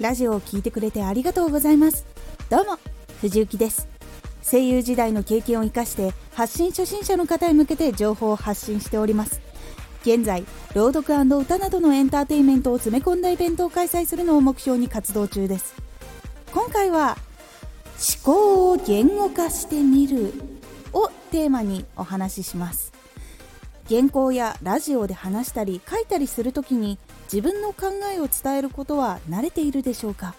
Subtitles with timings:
[0.00, 2.04] ラジオを聴いてくれてありがとうございます。
[2.50, 2.78] どうも
[3.22, 3.88] 藤幸です。
[4.42, 9.40] 声優時代の経験を生かして発信初心者の方へ向けて情報を発信しております。
[10.02, 15.74] 現在朗読歌などのエンターテインメントを詰め込んだイベントを開催するのを目標に活動中です。
[16.52, 17.16] 今回は
[17.96, 20.34] 思考を言語化してみる
[20.92, 22.92] をテーマにお話しします。
[23.88, 26.98] 原稿やラジオで話したり書いたりするときに
[27.32, 30.34] 自分の考えを伝えることは慣れているでしょうか？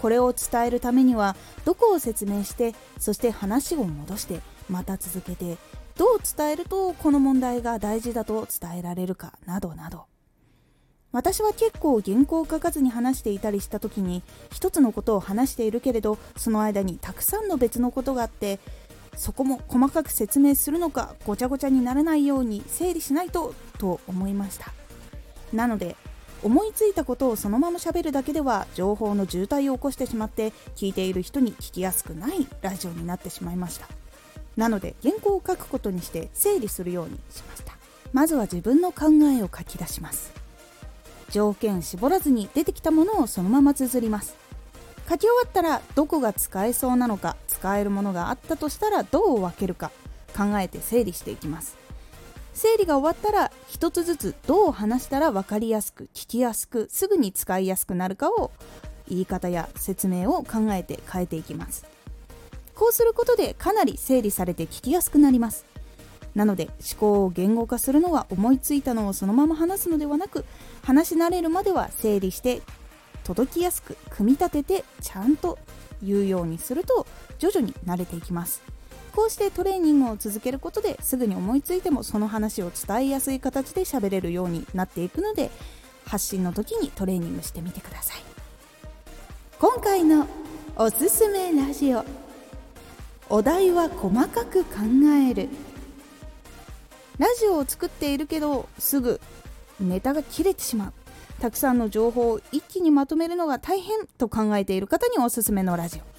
[0.00, 4.40] これを伝えるためにはどこを説明してそして話を戻して
[4.70, 5.58] また続けて
[5.96, 10.04] どう伝えるとこの問題が大事だと伝えられるかなどなど。
[11.10, 18.60] 私は結構原稿を書かずに話していたりした時に一つのことを話しているけれどその間にたくさんの別のことがあって
[19.16, 24.70] そこも細かく説明するのかごちゃごちゃにならないように整理しないとと思いました。
[25.52, 25.96] なので
[26.42, 33.88] 思いついたことをそのまま喋るだけでは情報の渋滞を起こしてしまって聞いている人に聞きやすくないラジオになってしまいました。
[34.56, 37.74] なので原稿を書くことにして整理するようにしました。
[38.12, 40.32] まずは自分の考えを書き出します。
[41.30, 44.34] 条件絞らずに出てきたものをそのまま綴ります。
[45.08, 49.90] 書き終わったらどこが使えそうなのか使えるものがあったとしたらどう分けるか
[50.36, 51.76] 考えて整理していきます。
[52.54, 58.50] 整理が終わったら一つずつどう話したら分かりやすく聞きやすくすぐに使いやすくなるかを
[59.08, 61.86] 言い方や説明を考えて変えていきます。
[62.74, 65.66] こうすることでかなり整理されて聞きやすくなります。
[66.34, 70.44] なので思考を言語化するのは思いついたのをそのまま話すのではなく
[70.82, 72.62] 話し慣れるまでは整理して
[73.24, 75.58] 届きやすく組み立ててちゃんと
[76.02, 77.06] 言うようにすると
[77.38, 78.62] 徐々に慣れていきます。
[79.18, 85.50] こうしてトレーニングを続けることですぐに思いついてもその話を伝えやすい形で喋れるようになっていくので
[86.04, 88.22] 発信の時にトレーニングしてみてください。
[89.58, 90.28] 今回の
[90.76, 92.04] おすすめラジオ。
[93.28, 94.76] お題は細かく考
[95.28, 95.48] える。
[97.18, 99.20] ラジオを作っているけどすぐ
[99.80, 100.92] ネタが切れてしまう。
[101.40, 106.17] たくさんの情報を一気にまとめるのが大変と考えている方におすすめのラジオ。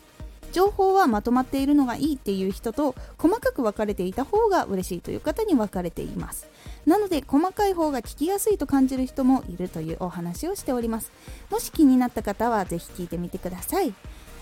[0.51, 6.47] 情報はまとまっているのがいいっていう人と細かく分かれていた方が嬉しいという方に分かれています。
[6.85, 11.11] なので細かい方が聞きやすいと感じる人もいるというお話をしております。
[11.49, 13.93] もし気になった方はぜひ聞いてみてください。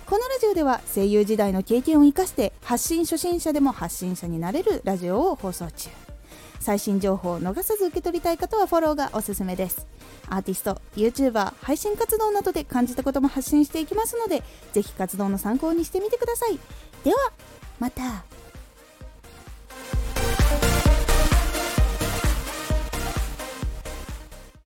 [0.05, 6.06] このラジオでは声優時代の経験を生かして発信初心者でも発信者になれるラジオを放送中。
[6.59, 9.87] 最新情報を逃さず受け取りたい方はフォローがおすすめです。
[10.29, 16.59] アーティスト YouTuber 配信活動などで感じたことも発信していきますのでぜひ活動の参考にしてみてください。
[17.03, 17.17] では
[17.79, 18.36] また。